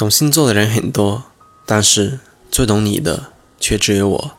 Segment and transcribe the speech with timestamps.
[0.00, 1.24] 懂星座的人很多，
[1.66, 2.20] 但是
[2.50, 3.24] 最懂你的
[3.58, 4.30] 却只有我。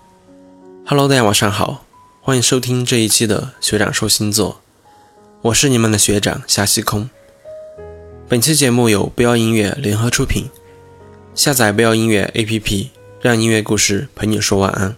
[0.87, 1.85] Hello，大家晚上好，
[2.19, 4.59] 欢迎收听这一期的学长说星座，
[5.43, 7.07] 我是你们的学长夏西空。
[8.27, 10.49] 本期节目由不要音乐联合出品，
[11.35, 12.87] 下载不要音乐 APP，
[13.21, 14.95] 让音乐故事陪你说晚安。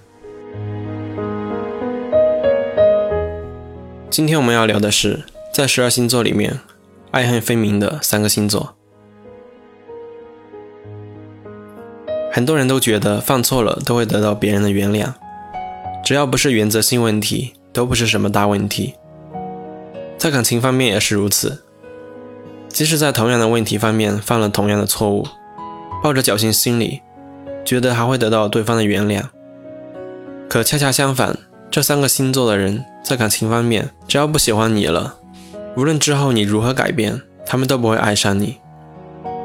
[4.09, 6.61] 今天我们要聊的是，在十二星座里面，
[7.11, 8.77] 爱恨分明的三个星座。
[12.35, 15.13] 很多人都觉得犯错了都会得到别人的原谅，
[16.03, 18.95] 只要不是原则性问题，都不是什么大问题。
[20.17, 21.63] 在感情方面也是如此，
[22.69, 25.27] 即使在同样的问题方面犯了同样的错误，
[26.01, 27.01] 抱着侥幸心理，
[27.63, 29.21] 觉得还会得到对方的原谅。
[30.49, 31.37] 可恰恰相反，
[31.69, 35.17] 这三个星座的人在感情方面，只要不喜欢你了，
[35.77, 38.57] 无论之后你如何改变，他们都不会爱上你。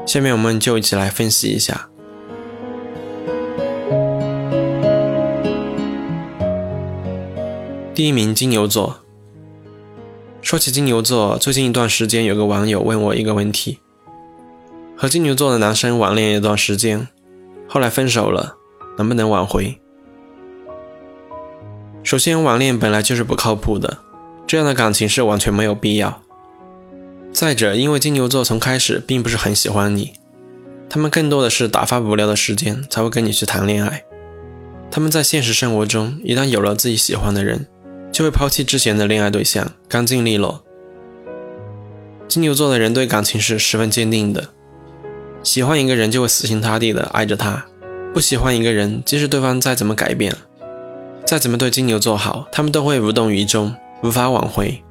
[0.07, 1.88] 下面我们就一起来分析一下。
[7.99, 9.01] 第一名金牛座。
[10.41, 13.79] 说起金牛座，最近一段时间有个网友问我一个问题：
[14.95, 17.09] 和金牛座的男生网恋一段时间，
[17.67, 18.55] 后来分手了，
[18.97, 19.81] 能不能挽回？
[22.01, 23.97] 首先，网恋本来就是不靠谱的，
[24.47, 26.21] 这样的感情是完全没有必要。
[27.33, 30.13] 再者，因为金牛座从开始并不是很喜欢你，
[30.89, 34.05] 他们更多的是打发无聊的时间才会跟你去谈恋爱。
[34.89, 37.67] 他们在现实生活中一旦有了自己喜欢的人，
[38.11, 40.63] 就会抛弃之前的恋爱对象，干净利落。
[42.27, 44.49] 金牛座的人对感情是十分坚定的，
[45.41, 47.65] 喜欢一个人就会死心塌地的爱着他，
[48.13, 50.35] 不喜欢一个人，即使对方再怎么改变，
[51.25, 54.83] 再怎么对金牛座好，他们都会无动于衷，无法挽回。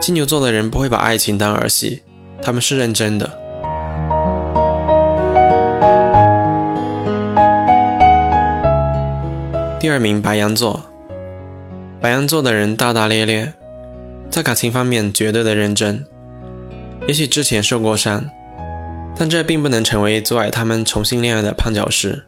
[0.00, 2.02] 金牛座的人不会把爱情当儿戏，
[2.42, 3.38] 他们是认真的。
[9.80, 10.91] 第二名，白羊座。
[12.02, 13.52] 白羊座的人大大咧咧，
[14.28, 16.04] 在感情方面绝对的认真。
[17.06, 18.28] 也许之前受过伤，
[19.16, 22.24] 但这并不能成为阻碍他们重新恋爱的绊脚石。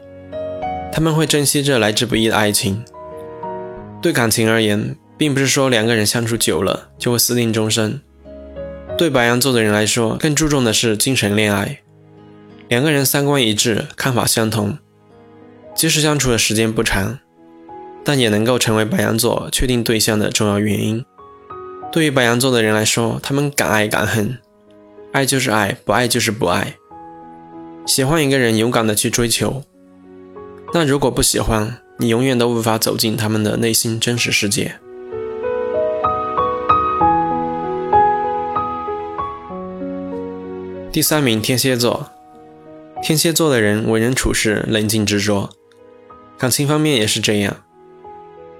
[0.93, 2.85] 他们会珍惜这来之不易的爱情。
[4.01, 8.01] 对感情而言，并不是说两个人相处久了就会私定终身。
[8.97, 11.81] 对白羊座的人来说，更注重的是精神恋爱。
[12.69, 14.79] 两个人三观一致，看法相同，
[15.75, 17.19] 即使相处的时间不长。
[18.05, 21.05] 但也能够成为白羊座确定对象的重要原因。
[21.91, 24.39] 对于白羊座的人来说，他们敢爱敢恨，
[25.13, 26.75] 爱就是爱，不爱就是不爱。
[27.87, 29.63] 喜欢一个人，勇敢的去追求。
[30.73, 34.75] 那如果不喜欢，你永远都无法走进他们的内心真实世界。
[40.91, 42.11] 第三名，天蝎座。
[43.03, 45.51] 天蝎座的人为人处事冷静执着，
[46.39, 47.57] 感情方面也是这样。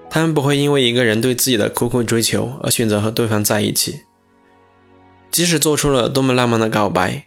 [0.09, 4.03] 他们不会因为一个人对自己的苦苦追求而选择和对方在一起，
[5.31, 7.27] 即使做出了多么浪漫的告白，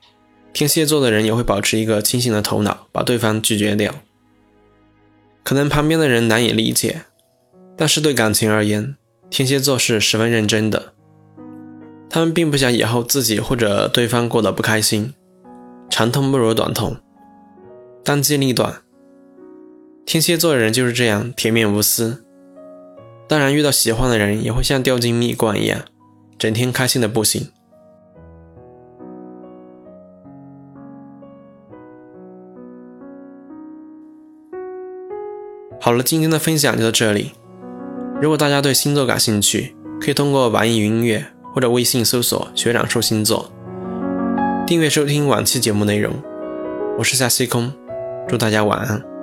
[0.54, 3.94] 天蝎座的人也会保持一个清醒的头脑，把对方拒绝掉。
[5.44, 7.04] 可能旁边的人难以理解，
[7.76, 8.96] 但是对感情而言，
[9.30, 10.94] 天蝎座是十分认真的。
[12.10, 15.14] 他们并不想以后自己或者对方过得不开心，
[15.90, 16.98] 长痛不如短痛，
[18.04, 18.82] 当机立断。
[20.06, 22.24] 天蝎座的人就是这样铁面无私。
[23.28, 25.82] 当然，遇到喜欢的人也会像掉进蜜罐一样，
[26.38, 27.50] 整天开心的不行。
[35.80, 37.34] 好了，今天的分享就到这里。
[38.22, 43.52] 如果大家对星座感兴趣，可以通过网易云音乐或者微信搜索“学长说星座”，
[44.66, 46.14] 订阅收听往期节目内容。
[46.98, 47.72] 我是夏西空，
[48.28, 49.17] 祝大家晚安。